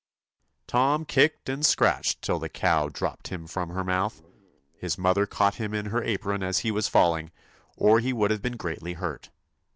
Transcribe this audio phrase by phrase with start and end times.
[0.65, 4.23] Tom kicked and scratched till the cow dropped him from her mouth.
[4.79, 7.29] His mother caught him in her apron as he was falling,
[7.77, 9.29] or he would have been greatly hurt.